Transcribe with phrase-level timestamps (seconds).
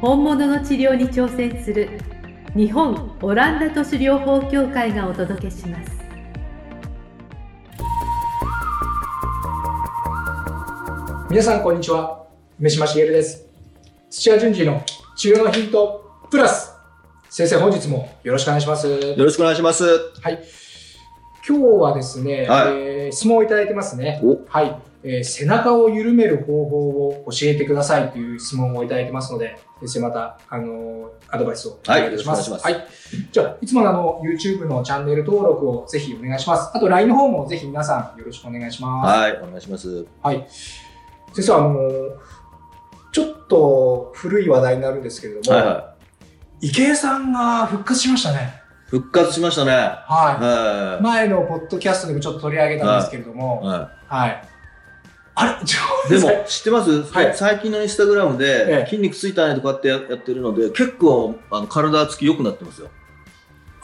[0.00, 1.98] 本物の治療に挑戦する
[2.54, 5.90] 日本オランダ都市療法協会がお届けします。
[11.28, 12.26] 皆さんこんにちは。
[12.60, 13.44] 梅島茂です。
[14.08, 14.84] 土屋順次の
[15.16, 16.72] 治療のヒントプラス。
[17.28, 18.88] 先生本日もよろしくお願いします。
[18.88, 19.84] よろしくお願いします。
[20.22, 20.44] はい。
[21.46, 22.72] 今日はですね、はい。
[22.72, 24.20] えー質問をいただいてますね。
[24.22, 24.38] お。
[24.46, 32.50] はい、えー背中を緩める方法を教えてくださいという質問をいただいてますので先生また、あのーアドバイスをお願いいたします。
[32.50, 32.88] はいよはい。
[33.30, 36.70] じゃあ、いつものあの、YouTube のチャンネル登録をぜひお願いします。
[36.74, 39.18] あと、LINE の方もぜひ皆さんよろしくお願いします。
[39.18, 40.06] はい、お願いします。
[40.22, 40.46] はい。
[41.34, 42.38] 先生、あのー
[43.10, 45.94] ちょっと古い話題になるんですけれども、はいは
[46.60, 48.62] 池江さんが復活しましたね。
[48.88, 48.90] い。
[48.90, 49.72] 復活しましたね。
[49.72, 50.98] は。
[50.98, 53.66] はい前のポッドキャストでもちょっと取り上げたんですけれども、い。
[53.66, 54.42] ははい。
[55.38, 55.60] あ
[56.08, 56.18] れ。
[56.18, 62.88] でも、知ってます、はい最近のインスタグラムええで、筋肉ついたねとかってややってるので、結構、あの体つき良くなってますよ。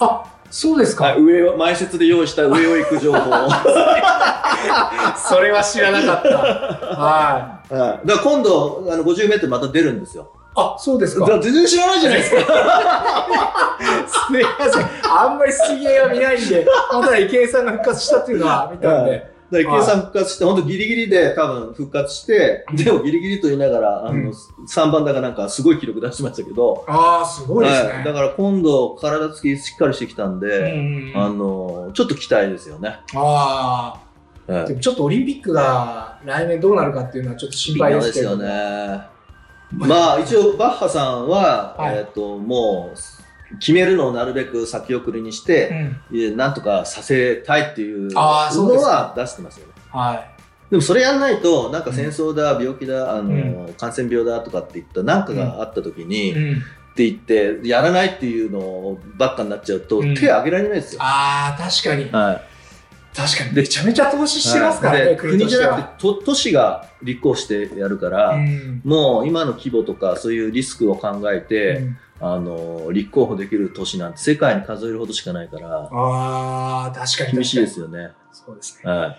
[0.00, 1.04] あ、そうですか。
[1.04, 3.30] はい、上を、前説で用意した上を行く情報。
[3.30, 6.28] は それは知らなかった。
[6.28, 7.74] はい。
[7.74, 7.76] い。
[7.76, 10.30] だから今度、あの、50メートルまた出るんですよ。
[10.56, 11.26] あ、そうですか。
[11.40, 12.40] 全然知らないじゃないですか。
[14.06, 14.88] すみません。
[15.04, 19.33] あんまり水泳は見ないんで、ただ池江さんが復活したっていうのは見たんで。
[19.54, 24.24] だから池江さん復活して、本当ギリギリで多分復活して、でもギリギリと言いながら、あうん。
[24.24, 27.92] の、3番だかなんかすごい記録出しましたけど、ああ、すごいですね。
[27.92, 33.00] はい、だから今度体つきしっかりしてきたんうんで、あのちょっと期待ですよね。
[33.14, 34.00] あ
[34.48, 34.68] あ、はい。
[34.68, 38.36] でもちょっとオリンピックが来年どうなるかっていうのはちょっと心配ですけど。
[38.36, 38.46] ね。
[39.72, 41.98] まあ一応バッハさんは、はい。
[41.98, 42.98] えっ、ともう
[43.58, 46.18] 決めるのをなるべく先送りにして、うん。
[46.18, 49.72] えなんとかさせたいっていうのは出してますよね。
[49.90, 50.34] はい。
[50.70, 56.62] でもそれやんないとなんか戦争だ、病気だあの、う感染病だとかっていったなんかがあった時に、っうん。
[56.94, 61.00] て言ってやらないっていうのばっかになっちゃうと、うん手挙げられないですよ。
[61.02, 62.10] ああ、確かに。
[62.10, 62.54] はい
[63.14, 63.52] 確かに。
[63.52, 77.32] めちゃめちゃ投資してますからね、はいで国じゃなくて都都市が立候補してやるから、うんもう今の規模とかそういうリスクを考えて、うんあの立候補できる都市なんて世界に数えるほどしかないからああ、確かに。
[77.32, 78.12] 厳しいですよね。
[78.32, 78.90] そうですね。
[78.90, 79.18] はい、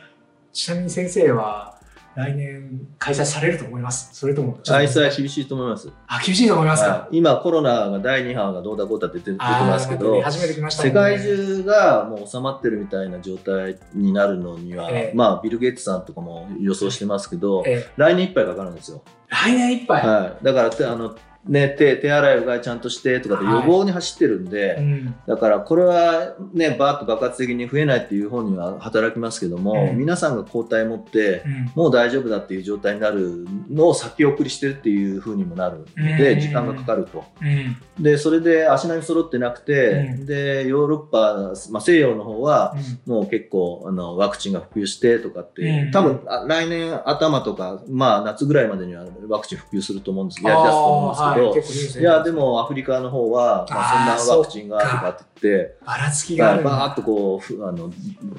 [0.53, 1.75] ちなみに先生は
[2.15, 4.09] 来年開催されると思います？
[4.13, 5.91] それとも開催厳しいと思います。
[6.07, 19.01] あ、厳しいと思いますか、はい今コロナが第2波がどうだこうだって出てますけどあー初めて来ましたもん世ね界中がもう収まってるみたいな状態になるのには、ええまあビル・ゲイツさんとかも予想してますけど、え来年いっぱいかかるんですよ。
[19.27, 20.07] 来年いっぱい？
[20.07, 21.15] はい、だからてあの、
[21.47, 25.15] ね、手手洗いうがいちゃんとしてとかで予防に走ってるんで、うん。
[25.27, 29.97] だからこれはねバーッと爆発的に増えないっていう方には働きますけども、うん。
[29.97, 31.71] 皆さんが抗体持ってうん。
[31.75, 36.17] もう大丈夫だっていう状態になるのを先送りしてるっていう風にもなるのうん。
[36.17, 37.23] で時間がかかると。
[37.41, 38.03] うん。
[38.03, 40.25] でそれで足並み揃ってなくて、うん。
[40.25, 43.13] でヨーロッパ、まあ、西洋の方はうん。
[43.13, 45.91] もう結構あのワクチンが普及してとかって、うん。
[45.91, 50.43] 多分あ来年頭とか、まあ、夏ぐらいまでにはワクチン普及すると思うんです。
[50.43, 56.69] やりだすと思うんですけど、あーはいや、でもアフリカの方は、まあ、そんなワクチンがとかって言って、ばらつきがあるんだ。
[56.69, 57.91] バーッとこうふあの、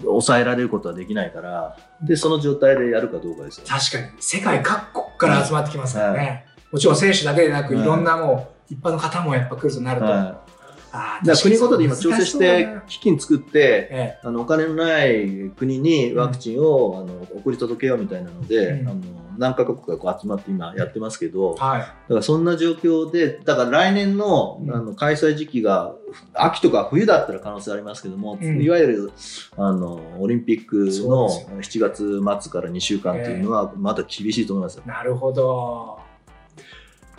[0.03, 3.67] 抑えられることはできないから、で、その状態でやるかどうかですよ。
[3.67, 4.23] 確かに。
[4.23, 10.56] 世界各国から集まってきますからね、はもちろん選手だけでなく、はいい、ろんなもう一般の方もやっぱ来るとなると、はあい。
[10.97, 18.89] だから国ごとで今調整して難基金作って、えあのお金のない国にワクチンを、あの送り届けようみたいなので、うん。
[18.89, 19.01] あの
[19.39, 21.81] 何カ国かこう集まって今やってますけど、えはい。
[21.81, 24.75] だからそんな状況で、だから来年の,、うん。
[24.75, 25.95] あの開催時期が
[26.35, 28.63] 秋とか冬だったら可能性ありますけども、うん。
[28.63, 29.13] いわゆる
[29.57, 34.83] あのオリンピックのですよ7月末から2週間っていうのはまだ厳しいと思いますよ。
[34.87, 36.06] なるほど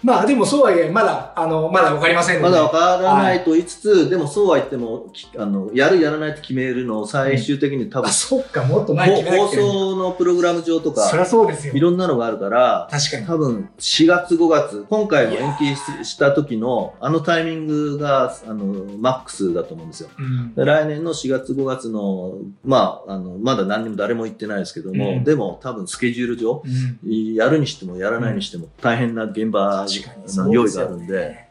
[0.03, 2.41] まあでもそうはいえ、まだ、あの、まだわかりません。
[2.41, 11.79] まだわからないと言いつつ、でもそうは言っても、きあの、やるやらないと決めるのを最終的に多分、あ、そっか、もっと前に決放送のプログラム上とそりゃか、そうですよい。
[11.79, 13.25] ろんなのがあるから、確かに。
[13.25, 18.65] 多分4月5月、今回の延期しした時のあのタイミングが、あの、
[18.99, 20.09] マックスだと思うんですよ。
[20.19, 31.47] うんで来年の4月5月の、まあ、あの、まだ何にも誰も言ってないですけども、うんでも多分スケジュール上、うんやるにしてもやらないにしても大変な現場確かにのそう用意があるんで、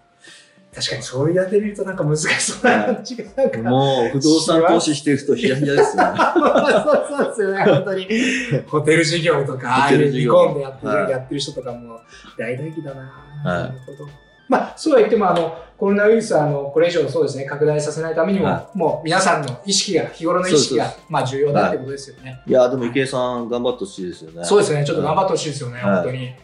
[0.76, 3.58] 確かにそうやってみるとなんか難しそうな感じがなんか。
[3.62, 6.18] もう不動産投資してる人ヒヤヒヤですよね。
[6.84, 8.06] そうそうですよね、本当に。
[8.68, 12.00] ホテル事業とか、ああいう煮込んでやってる,、はいやってる人とかも
[12.38, 13.00] 大打撃だな。
[13.44, 14.10] はいなるほど。
[14.48, 22.40] まあ、そうは言っても、あの、コロナウイルスは、あの、これ以上そうですね、拡大させないためにも、はもう皆さんの意識が、日頃の意識がまあ重要だってことですよね。
[22.46, 24.44] いや、でも池江さん頑張ってほしいですよね。
[24.44, 26.34] そうですね、ちょっと頑張ってほしいですよね、はい本当に。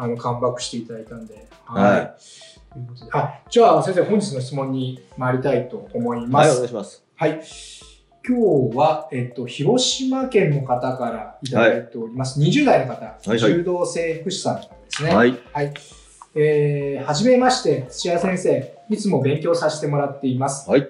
[0.00, 1.46] あの、カムバックしていただいたんで。
[1.66, 2.14] はい
[2.72, 6.56] ということであ、じゃあ先生、本日の質問に参りたいと思いまはい、おす。
[6.58, 7.04] 願いします。
[7.16, 7.42] はい。
[8.26, 12.40] 今日は、えっと、広島県の方からいただいております。
[12.40, 15.14] 20代の方、はい柔道整復師さんですね。
[15.14, 15.38] はい。
[15.52, 15.74] はい。
[16.34, 18.78] えー、はじめまして、土屋先生。
[18.88, 20.70] いつも勉強させてもらっています。
[20.70, 20.88] はい。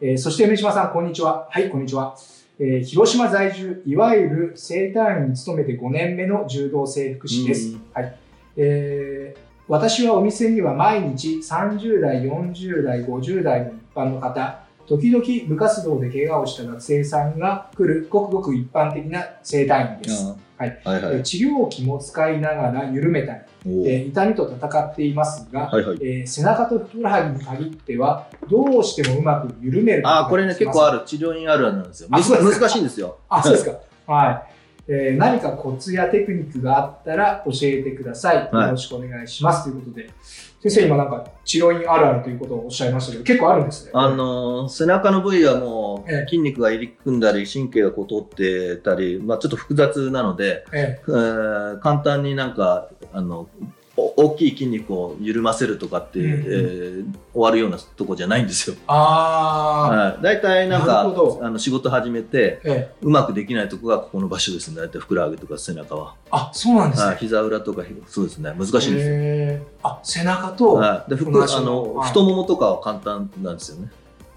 [0.00, 1.48] えーそして梅島さん、こんにちは。
[1.50, 2.16] はい、こんにちは。
[2.60, 7.70] えー広島在住、いわゆる生体院に勤めて5年目の柔道整復師です。
[7.70, 8.16] うんはい。
[8.56, 20.26] えー私はお店には毎日30代、40代、50代の一般の方、時々部活動で怪我をした学生さんが来るごくごく一般的な整体院です。
[20.58, 21.14] はいはいはい。
[21.14, 23.40] えー治療器も使いながら緩めたり、
[23.88, 25.98] えー痛みと戦っていますが、はいはい。
[26.02, 30.98] えー背中とふくらはぎに限ってはどうしてもうまく緩めるあー、これね、結構ある。
[30.98, 31.04] る。
[31.06, 32.08] 治療院あるあるなんですよ。
[32.10, 32.22] 難
[32.68, 33.16] しいんですよ。
[33.30, 33.78] あ、そうですか。
[34.12, 34.53] はい。
[34.86, 38.36] えー何かコツやテクニックがあったら教えてください。
[38.52, 39.64] はいよろしくお願いします。
[39.64, 40.10] ということで、
[40.62, 43.92] 先生今なんか治療院あるあるということをおっしゃいましたけど、結構あるんですね。
[43.94, 53.48] あのー背中の部位はもええう筋肉が入り組んだり神経がこう通ってたり、まあ、ちょっと複雑なので、ええー簡単になんかあのお
[53.96, 56.30] 大きい筋肉を緩ませるとかって、うんうん。
[56.30, 58.76] えー終わるようなとこじゃないんですよ。
[58.86, 62.94] あはい、大体なんかあの仕事始めてー、ええ。
[63.02, 64.80] うまくできないとこがここの場所ですね。
[64.80, 67.08] 大体ふくらはぎとか背中は、あ、そうなんですね。
[67.08, 68.54] はい、膝裏とかそうですね。
[68.56, 69.66] 難しいんですよ。
[69.82, 73.90] あ、背中と、はい、でふくあの太ももとかは簡単なんですよね。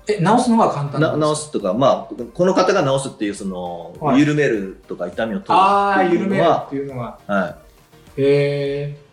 [0.08, 1.46] え、直すのが簡単な直す。
[1.46, 4.20] すとか、まあ、この方が直すっていうその、はい。
[4.20, 7.20] 緩めるとか痛みを取るああ、ってい緩めるうのは、っていうのは。
[7.28, 7.58] は
[8.18, 9.07] い、へえ。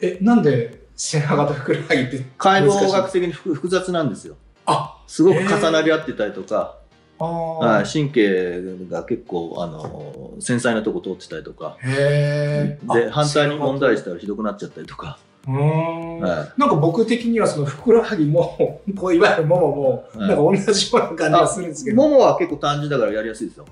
[0.00, 4.36] え、なんで背中とふくらはぎって解剖学的に複複雑なんですよ。
[4.66, 6.76] あ、すごく重なり合ってたりとか、
[7.18, 12.78] あはい、ー神経が結構あの繊細なとこ通ってたりとか、へえ。
[12.92, 16.20] であ反対に問題し背たらひどくなっちゃったりとか、うーん。
[16.20, 20.28] はなんか僕的にはそのふくらはぎも、こういわゆるももも、はい。
[20.28, 23.66] なんか同じような感じがするんですけい、ど、ももは結構単純だからやりやすいですよ。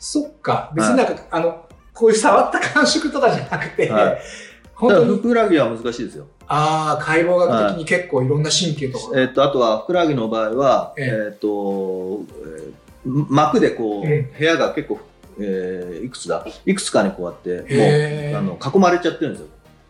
[0.00, 1.64] そっか、別になんか、あの、
[1.94, 4.18] こういう触った感触とかじゃなくて、はい
[4.76, 6.26] 本当に、ふくらはぎは難しいですよ。
[6.48, 9.18] ああ、解剖学的に結構いろんな神経とか。
[9.18, 11.06] えっとあとはふくらはぎの場合は、ええ。
[11.30, 12.72] えっとえー
[13.04, 14.98] 膜でこう、うん部屋が結構、
[15.38, 16.44] えーいくつだ？
[16.66, 19.48] いくつかにこうやってもうあの囲まれちゃってるんですよ。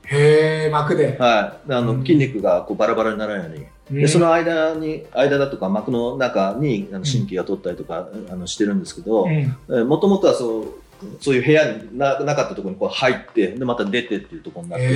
[0.08, 1.16] へえ、膜で。
[1.18, 2.00] はい、であのうん。
[2.02, 3.52] 筋肉がこうバラバラにならないよ
[3.90, 9.26] うに、でその間に間だとか膜の中にあの神経が通ったりとか、あのしてるんですけど
[9.68, 10.66] うん、もともとはそう
[11.20, 14.92] そういう部屋にななかったところにこう入ってでまた出てっていうところになって、へえ。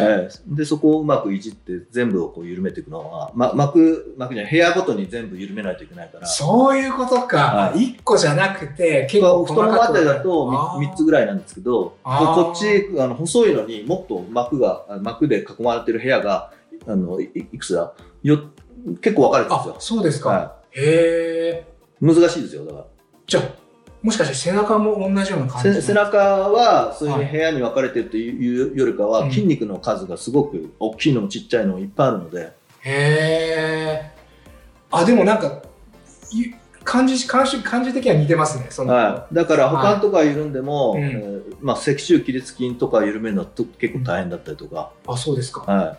[0.00, 7.36] ええでそこをうまくいじって全部をこう緩めていくのは、ま、膜膜じゃない部屋ごとに全部緩めないといけないからそういうことか。
[7.38, 16.52] は一個じゃなくて、結構太ももあたりだとあー 3, つぐらいなんですけどこっちあの細いのにもっと膜があ膜で囲まれてる部屋が
[16.86, 17.92] あのいいくつだ？
[18.22, 18.40] よ
[19.00, 20.28] 結構分かれてるんですよあ、そうですか。
[20.30, 21.66] はへえ。
[22.00, 22.84] 難しいですよだから
[23.26, 23.42] じゃあ、
[24.02, 34.12] もしかして背中も同じような感じせ背中はそういうはい部屋に分かれてるというよりかは、うん筋肉の数がすごく大きいのもちっちゃいのもいっぱいあるので、へえ。
[34.90, 35.62] あ、でもなんか、
[36.32, 38.68] い感じ、感じ、感じ的には似てますね。
[38.86, 45.60] はい、だから他のとこは緩んでも、はいうんえーまあ、脊柱起立筋とか緩めるのはと結構大変だったりとか、あ、そうですか。
[45.60, 45.96] は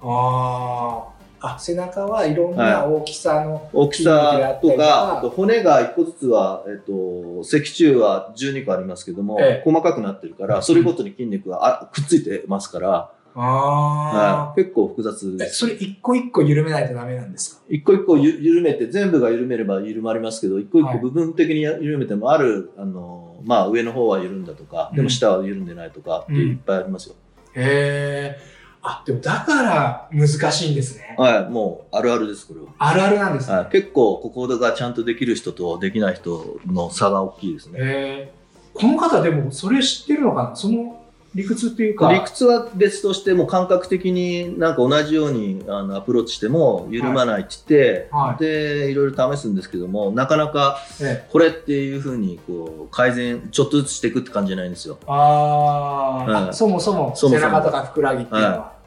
[0.00, 1.17] ああ。
[1.40, 4.76] あ、背中はいろんな大きさの、い、大きさとか。
[4.76, 9.70] かあと骨が1個ずつは、えっと脊柱は12個ありますけども、ええ。
[9.70, 15.36] 細かくなってるからそれごとに筋肉があくっついてますから、あはい、結構複雑。
[15.36, 17.62] ですそれ一個一個緩めないとダメなんですか？
[17.68, 20.94] 一個一個ゆ緩めて全部が緩めれば緩まりますけど一個一はい。
[20.96, 27.14] 個部分的にや緩めてもある、あのまあ、上の方は緩んだとか、でも下は緩んでないとかっていっぱいありますよ。
[27.54, 28.57] へえ。
[28.82, 31.16] あ、でもだから難しいんですね。
[31.18, 32.66] はい、もうあるあるです、これは。
[32.78, 33.56] あるあるなんですね。
[33.56, 37.72] はい、結構、ここがちゃんとできる人とできない人の差が大きいですね。
[37.80, 40.56] えー、この方でもそれ知ってるのかな？
[40.56, 41.02] その
[41.34, 42.12] 理屈っていうか。
[42.12, 48.42] 理屈は別としても感覚的になんか同じようにあのアプローチしても緩まないって言って、はい。
[48.42, 51.28] でいろいろ試すんですけどもなかなかええ。
[51.30, 54.98] これっていうふうにこう改善ちょっとずつしていくって感じじゃないんですよ。
[55.06, 57.34] あー、はいあそもそもそもそも。
[57.34, 58.78] 背中とかふくらはぎっていうのは。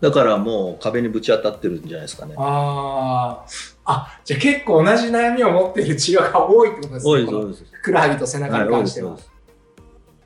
[0.00, 2.34] だからもう壁にぶち当たってるんじゃないですかね。
[2.36, 3.74] あー。
[3.84, 7.12] あ、じゃあ結構同じ悩みを持っている治療が多いってことですね。
[7.12, 7.64] 多いですこの多いです。
[7.70, 9.12] ふくらはぎと背中はいに関しては。
[9.12, 9.18] 多い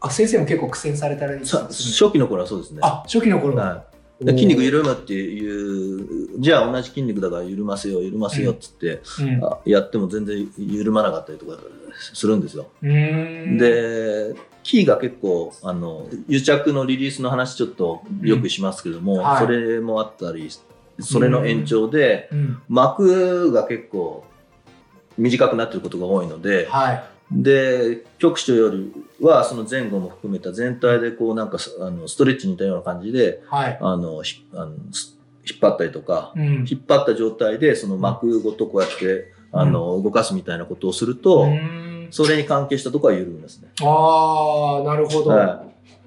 [0.00, 2.80] あ、先生も結構苦戦されたりさ初期の頃はそうですね。
[2.82, 3.56] あ、初期の頃。
[3.56, 3.84] は
[4.20, 9.44] い、で筋肉緩むっていうじゃあ同じ筋肉だから緩ませよう緩ませようっつって、うん。
[9.44, 11.58] あやっても全然緩まなかったりとか
[12.12, 12.66] するんですよ。
[12.82, 19.18] で、キーが結構、あの、癒着のリリースの話ちょっとよくしますけども、ん。
[19.18, 19.38] はい。
[19.38, 20.50] それもあったり、
[21.00, 24.24] それの延長で、うん、膜が結構
[25.18, 27.04] 短くなってることが多いので、はい。
[27.30, 33.78] で、局所よりはその前後も含めた全体でこうなんかあのストレッチに似たような感じで、はい。
[33.80, 35.18] あの、ひあのす
[35.48, 36.66] 引っ張ったりとか、うん。
[36.68, 43.68] 引っ張った状態でその膜ごとこうやって、あの、動かすみたいなことをすると、うーんそれに関係したところは緩みますね。
[43.82, 45.30] ああ、なるほど。
[45.30, 45.64] は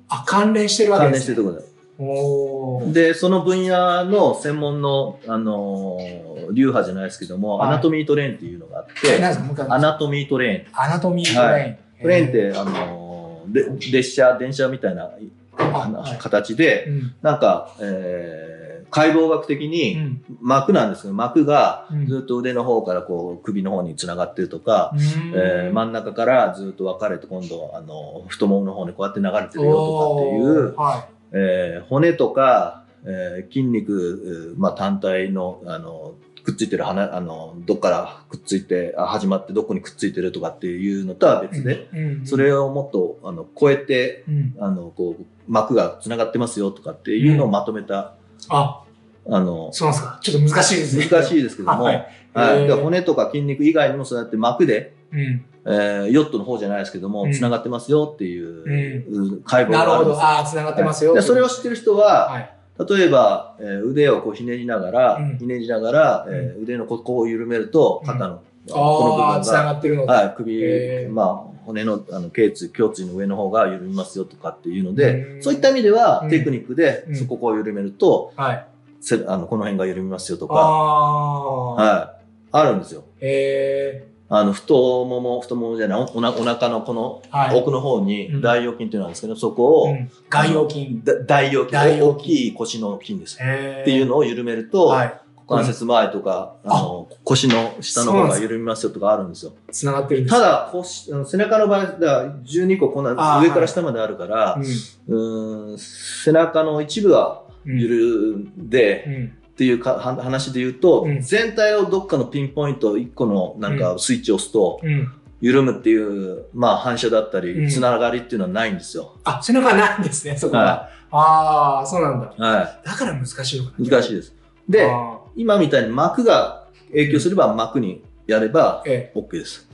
[0.08, 0.94] あ、関連してるい。
[0.94, 1.36] 関連わけです、ね。
[1.36, 1.70] してるところで。
[2.02, 10.82] おーで、その分野の専門の、あのー流派じゃないですけども、はい anatomy train っていうのがあっえて、 anatomy train。
[10.82, 11.52] anatomy train。
[11.52, 13.46] はい train って、あの
[13.92, 15.12] 列車、電車みたいな
[15.58, 16.18] あはい。
[16.18, 17.16] 形で、うん。
[17.22, 20.24] なんか、えー解剖学的うにん。
[20.42, 22.08] 膜なんですけど、膜がうん。
[22.08, 25.00] ずっと腕の方からこう首の方につながってるとか、うん。
[25.36, 36.16] えー真ん中からずっと分かれて今度、あの、太ももの方にこうやって流れてるよとかっていう、はえー骨とか、えー筋肉、えーまあ、単体のあの
[36.50, 41.88] くっついてる花あのどっからくっついてあ始まってどこにくっついてるとかっていうのとは別で、
[42.26, 48.16] それをもっとあの超えてうんあのこう膜がつながってますよとかっていうのをまとめた、
[48.50, 48.84] あ、
[49.28, 50.20] あのそうなんですか。
[50.22, 51.08] ちょっと難しいですね。
[51.10, 51.92] 難しいですけども、は
[52.34, 55.46] はい骨とか筋肉以外にもそうやって膜で、うん。
[55.66, 60.16] えーヨットの方じゃないですけども、うんつながってますよっていう、解剖なるほど。
[60.16, 61.14] があるんですよああ、繋がってますよ。
[61.14, 62.59] でそれを知ってる人は、はい。
[62.88, 65.38] 例えば、えー腕をこうひねりながら、うん。
[65.38, 70.06] ひねりながら、えー腕のここを緩めると、肩の、あのこの部分が、がってるの。
[70.06, 70.12] で。
[70.12, 75.44] はい、首、まあ、骨のあの頸椎、胸椎の上の方が緩みますよとかっていうので、うん。
[75.44, 76.30] そういった意味では、うん。
[76.30, 77.16] テクニックで、うん。
[77.16, 78.66] そこを緩めると、はい。
[79.02, 81.74] せあのこの辺が緩みますよとあか、あ。
[81.76, 83.04] はい、あるんですよ。
[83.22, 87.22] えあの、太もも、太ももじゃない、おおなお腹のこの。
[87.56, 88.06] 奥の方うん。
[88.06, 89.98] に大腰筋っていうのがあるんですけど、そこを、
[90.30, 92.02] 大腰筋、大腰筋。
[92.02, 93.36] 大きい腰の筋です。
[93.36, 95.22] っていうのを緩めると、はい。
[95.48, 99.54] 股関節周りとか、あの腰の下の方が緩みますよとかあるんですよ。
[99.72, 100.36] 繋がってるんです。
[100.36, 104.62] ただ腰、背中の場合、だから12個こんな上から下まであるから、
[105.08, 105.78] うん。
[105.80, 108.70] 背中の一部はうん緩ん。
[108.70, 115.12] で、うんっていうかは話で言うと、うん全体をどっかのピンポイント1個のなんかスイッチを押すと、うん。
[115.42, 119.18] 緩むっていう、まあ反射だったり、うんつながりっていうのはないんですよ。
[119.26, 120.64] あ、背中ないんですね、そこは。
[120.64, 122.34] はああ、そうなんだ。
[122.38, 123.84] はだから難しいのかい。
[123.84, 123.90] な。
[123.90, 124.34] 難しいです。
[124.70, 128.82] で、あ今みたいに膜が影響すれば膜にやれば
[129.14, 129.68] OK です。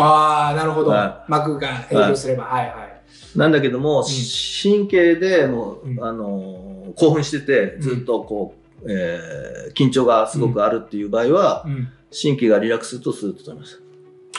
[0.00, 1.24] あー、なるほどは。
[1.28, 2.44] 膜が影響すれば。
[2.44, 3.38] はいはい。
[3.38, 4.02] なんだけども、
[4.62, 11.88] 神経でもう、うんあのー興奮してて、ずっとこう、えー緊張がすごくあるっていう場合は、うん。
[12.12, 13.82] 神経がリラックスするとスーッと取れます。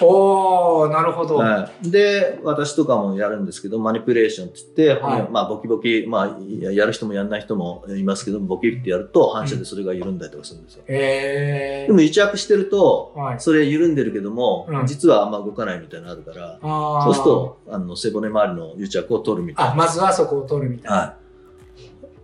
[0.02, 1.38] おー、なるほど。
[1.38, 10.84] はい、で、私とかもやるんですけど、マニピュレーションって言って、はいまあ、ボキボキ、まあ、ややる人もやらない人もいますけど、ボキってやると反射でそれが緩んだりとかするんですよ。
[10.88, 13.20] えでも癒着してると、ー。
[13.20, 13.40] はい。
[13.40, 16.60] それ緩んでるけども、うん実はあんま動かないみたいなのあるから、
[17.04, 20.98] そうすると、あの背骨周りの癒着を取るみたいあ、まずはそこを取るみたいな。
[20.98, 21.02] な。
[21.04, 21.23] は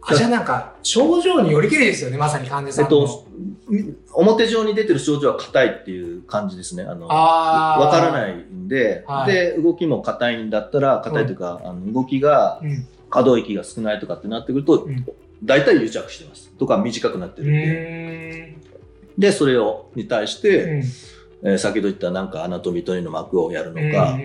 [0.01, 2.73] あじゃあなんか、症状によりけりですよね、まさに患者い。
[2.73, 3.01] さんの。
[3.71, 6.83] えっと、表上に出てる症状は硬いっていう感じですね。
[6.83, 12.87] あの、わからないんで、はいで、動きも硬いんだったら、硬いというか、あの動きがうん。
[13.11, 15.05] 可動域が少ないとかってなってくると、うん
[15.41, 16.49] 大体癒着してます。
[16.59, 18.57] とか短くなってうるんで。
[19.17, 20.83] で、それを、に対して、うん
[21.41, 24.19] えー先ほど言ったなんかアナトミートリの膜をやるのうんか、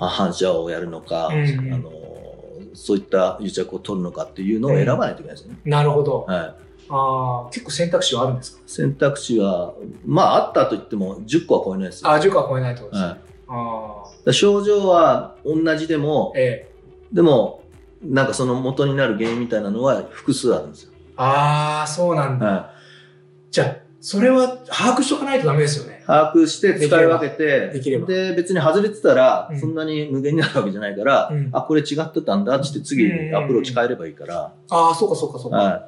[0.00, 2.01] 反射をやるのか、うんうんあのー
[2.74, 5.58] そういった癒着を取るのかっていうのを選ばないといけないですよね。
[5.64, 6.22] なるほど。
[6.28, 6.54] はい。
[6.88, 8.62] あー結構選択肢はあるんですか？
[8.66, 9.72] 選択肢は、
[10.04, 12.10] まああったと言っても10個は超えないですよ。
[12.10, 13.02] あ、10個は超えないとですね。
[13.02, 16.68] はい、あら症状は同じでもー、え
[17.12, 17.62] でも、
[18.02, 20.92] なんかその元になる原因みたいなのは複数あるんですよ。
[20.94, 22.46] えああ、そうなんだ。
[22.46, 22.70] は
[23.50, 26.06] じゃあ、それは把握しとかないとダメですよねい。。
[26.06, 35.56] 把握して使い分けて、で別に外れてたらう、んそんなに無限になるわけじゃないから、うんあ、これ違ってたんだって次にアプローチ変えればいいから、ああ、そうかそうかそうか。
[35.56, 35.82] はい。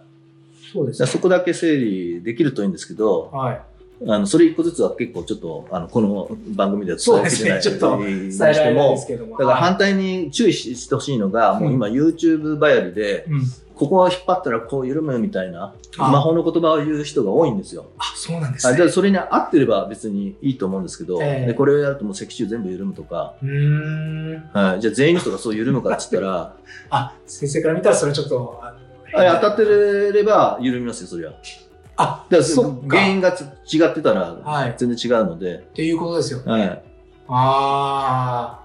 [0.73, 1.06] そうですね。
[1.06, 3.61] そこだけ整理できるといいんですけど、はい。
[4.09, 7.62] あの、それ一個ずつは結構ちょっと、あの、この番組では伝えきれない。
[7.62, 9.30] そうですねちょっとに伝えられないです、けども。
[9.33, 13.42] だからはい反対に注意ししてほしいのが、もう今 YouTube ばやりで、うん。
[13.76, 17.87] ここを引っ張ったらこう緩むみたいな、あ魔法の言葉を言う人が多いんですよ。
[17.99, 18.76] あ、そうなんですあね。
[18.76, 23.35] でそれに合ってれば別にいいと思うんですけど、ええでこれをやるともう脊柱全部緩むとか。
[24.52, 26.57] はい、じゃあ全員の人がそう緩むかって言ったら、
[26.90, 28.75] あ、先生から見たらそれちょっと、あ
[29.16, 29.64] あ当たって
[30.12, 31.33] れば緩みますよ、そりゃ。
[31.97, 32.88] あ、だから。
[32.88, 36.52] 原因がつ違ってたらはい全然違うので、っていうことですよね。
[36.52, 36.83] はい
[37.26, 38.64] ああ。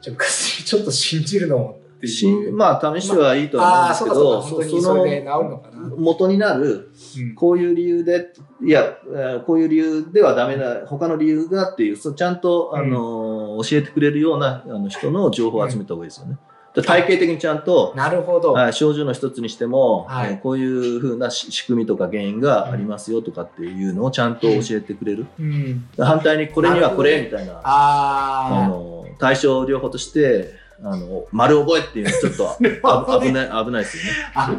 [0.00, 2.52] じゃあ、昔ちょっと信じるのもってしいう。
[2.52, 3.72] んまあ試してはいいとは。
[3.74, 5.62] 思うんですけど、本当にそその。
[5.96, 16.36] 元になるうんこういう理由で、いや、えーこういう理由ではダメだ、他の理由がっていう、そうちゃんと、あのー教えてくれるようなあの人の情報を集めた方がいいですよね。
[16.82, 18.52] 体系的にちゃんと、なるほど。
[18.52, 25.26] はい、症状の一つにしても、はいえーこういうふうなし仕組みとか原因がありますよとかっていうのをちゃんと教えてくれる。
[25.40, 25.88] うん。
[25.98, 32.50] 反対にこれにはこれなみたいな、ああの対症療法として、あの丸覚えっていうのはちょっと
[32.82, 34.10] あ 危ない危ないですよね。
[34.34, 34.50] あ。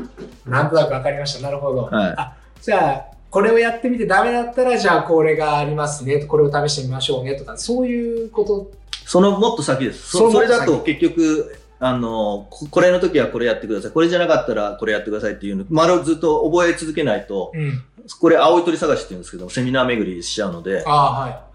[0.48, 1.44] あ、なんとなくわかりました。
[1.44, 1.84] なるほど。
[1.84, 2.16] はい
[2.62, 6.26] じゃあ、これをやってみてダメだったら、じゃあこれがありますね。
[6.26, 7.36] これを試してみましょうね。
[7.36, 8.72] とか、そういうこと？
[9.06, 10.10] そのもっと先です。
[10.10, 13.92] そそそれだと結局、あの、ここれの時はこれやってください。
[13.92, 17.84] これじゃなかったらこれやってくださいっていうの、丸をずっと覚え続けないと、うん。
[18.20, 20.92] これ青い鳥探しって言うんですけど、セミナー巡りしちゃうので、あ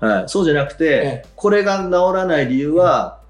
[0.01, 0.15] あ、はい。
[0.21, 3.22] はい、そうじゃなくて、えこれが治らない理由は、えー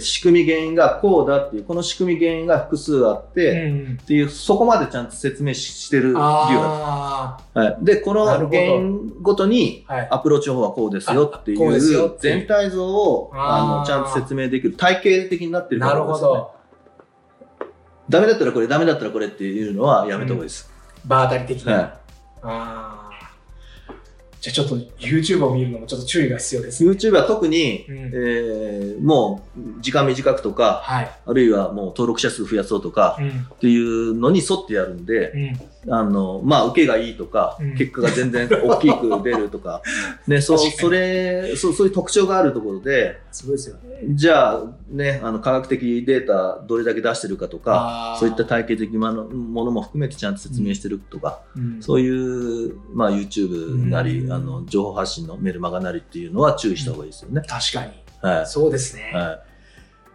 [0.00, 3.98] 仕組み原因がこうだっていう、この仕組み原因が複数あって、うん。
[4.02, 7.38] っていう、そこまでちゃんと説明ししてる理由は
[7.80, 9.86] い、で、この原因ごとに。
[10.10, 16.58] アプローチ方法はこうですよっていう全体像をあのちゃんと説明できる体系的になってるかならですよねるほど。
[18.08, 20.70] ダメだったらこれダメだったらこれっていうのはやめた方がいいです、
[21.04, 21.74] 場当たり的な。
[21.74, 21.80] は
[22.42, 23.07] ああ。
[24.40, 26.84] じゃあちょっと YouTube を見るのもちょっと注意が必要です。
[26.84, 31.10] い、YouTube は特に、うんえーもう時間短くとかはい。
[31.26, 33.28] あるいはもう登録者数増やそうとかうん。
[33.28, 35.60] っていうのに沿ってやるんで、うん。
[35.90, 39.82] あのまあ受けがいいとか、うん結果が全然大きく出るとか
[40.26, 43.88] ね そうそれそうそういう特徴があるところですごいですよね。
[44.14, 57.42] じゃあね、あの科学的データどれだけ出してるかとか、そういった体系的なものも含めてちゃんと説明してるとか、うんそういう、まあ、YouTube なり、うんあの情報発信のメルマガなりっていうのは注意した方がいいですよね。
[57.46, 57.92] 確かに。
[58.20, 58.46] はい。
[58.46, 59.12] そうですね。
[59.14, 59.40] は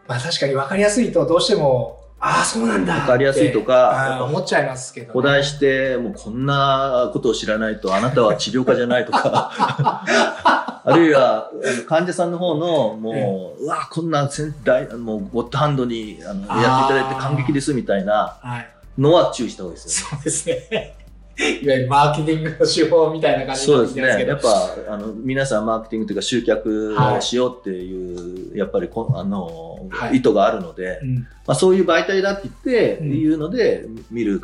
[0.08, 2.93] まあ確かに分かりやすいとどうしても、ああ、そうなんだ。
[3.01, 5.09] 分かりやすいとか思っちゃいますけど、ね。
[5.09, 5.13] い。
[5.13, 9.51] 古代して、もうこんなことを知らないと、あなたは治療家じゃないとか、
[10.86, 11.51] あるいは、
[11.86, 18.69] 患者さんの方の、もう、うわ、こんな先代、もうゴッドハンドにあのやっていただいて感激ですみたいなはい。
[18.97, 20.15] のは注意した方がいいですよね。
[20.15, 21.03] そうですね。
[21.38, 24.26] いわゆるマーケティングの手法みたいな感じそうですね。
[24.28, 24.48] やっぱ、
[24.88, 31.15] あの、皆さんマーケティングというか集客をしようっていう、やっぱりこ、あの、はい意図があるので、うん。
[31.15, 34.41] まあそういう媒体だって言って、うんいうので、見る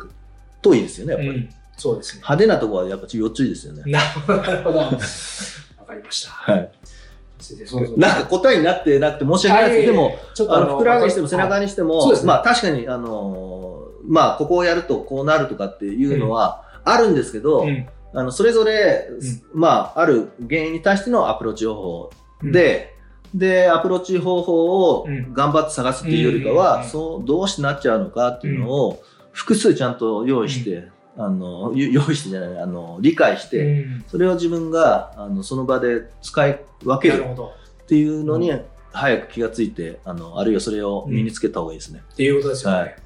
[0.62, 1.30] といいですよね、やっぱり。
[1.30, 1.48] うん
[1.80, 2.18] そうですね。
[2.18, 3.82] 派手なところはやっぱ要注意ですよね。
[3.86, 4.04] なる
[4.62, 4.78] ほど。
[4.80, 6.30] わかりました。
[6.30, 6.70] はい。
[7.38, 11.64] そうそうなんか答えになってなくて申し訳ないですけど、でも、ちょっとあの、ふくらはぎにしても背中に。
[11.64, 17.86] にしても、ねまあ確かに、あの、まあここをやるとこうなるとかっていうのはあるんですけど、うん。
[18.12, 19.08] あの、それぞれ、
[19.54, 22.10] まあ、ある原因に対してのアプローチ方法
[22.42, 22.96] で、
[23.34, 25.32] で、アプローチ方法をうん。
[25.32, 34.04] 頑張って探すっていうよりかは、うんそう、どうしてなっちゃうのかっていうのを、複数ちゃんと用意して、あの、ゆ用意してじゃない、あの、理解しうて、ん。
[34.08, 37.24] それを自分が、あの、その場で使い分ける。
[37.24, 38.52] っていうのに、
[38.92, 42.02] 早く気がついて、あの、あるいはそれを身につけた方がいいですね。
[42.12, 42.78] っていうことですよね。
[42.78, 42.96] はい。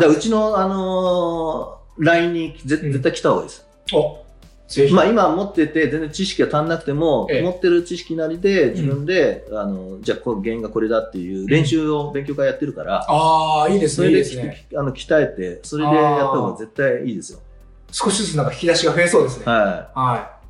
[0.00, 3.66] だうちの、あのー LINE に絶対来た方がいいです。
[3.92, 4.24] お
[4.68, 4.94] ぜひ。
[4.94, 14.08] まあ今持ってて全然知識が足んなくても、ええ持ってる知識なりで自分で、あのじゃあ原因がこれだっていう練習を勉強会やってるから、ああ、いいですね。
[14.08, 14.66] いいそれでね。
[14.70, 17.40] きあの鍛えてそれでやった方が絶対いいですよ。
[17.90, 19.46] 少しずつなんか引き出しが増えそうですね。
[19.46, 20.40] ははい。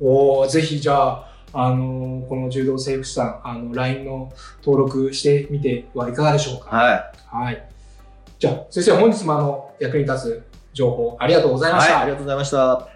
[0.00, 4.32] おーぜひじゃあ、あのーこの柔道整復師さん、あの、LINE の
[4.64, 6.60] 登録してみてはいかがでしょうい。
[6.60, 6.68] か？
[6.76, 7.68] ははい。
[8.38, 10.42] じゃあ、先生、本日もあの、役に立つ
[10.76, 11.70] 情報ありがとうござい。
[11.70, 11.94] いました。
[11.94, 12.02] はい。
[12.02, 12.88] ありがとうございました。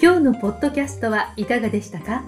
[0.00, 2.22] 今日のポッドキャストはいかがでしたか？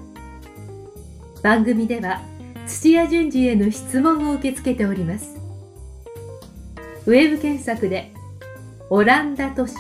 [1.43, 2.21] 番組では
[2.67, 5.37] 土屋順次への質問を受け付けております
[7.07, 8.13] ウェブ検索で
[8.91, 9.75] オランダ都市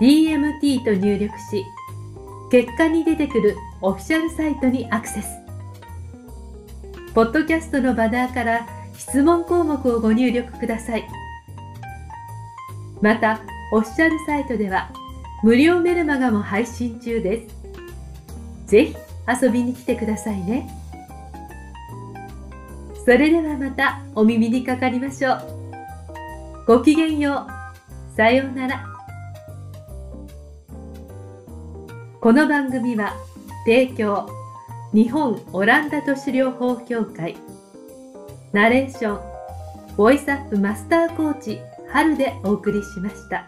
[0.00, 1.64] DMT と入力し、
[2.52, 5.28] 結果に出てくるオフィシャルサイトにアクセス。
[7.14, 11.08] ポッドキャストのバナーから質問項目をご入力ください。
[13.00, 13.40] また、
[13.72, 14.90] オフィシャルサイトでは
[15.42, 17.56] 無料メルマガも配信中です。
[18.66, 18.96] ぜひ
[19.42, 20.68] 遊びに来てくださいね。
[23.04, 25.42] それではまたお耳にかかりましょう。
[26.66, 28.16] ごきげんよう。
[28.16, 28.84] さようなら。
[32.20, 33.14] この番組は
[33.64, 34.28] 提供
[34.92, 37.36] 日本オランダ都市療法協会
[38.56, 41.60] ナレーションボイスアップマスターコーチ
[41.92, 43.46] 春でお送りしました。